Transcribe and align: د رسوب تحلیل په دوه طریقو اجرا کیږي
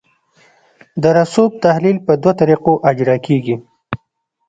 د 1.01 1.03
رسوب 1.17 1.51
تحلیل 1.63 1.97
په 2.07 2.13
دوه 2.21 2.33
طریقو 2.39 2.73
اجرا 2.89 3.17
کیږي 3.25 3.55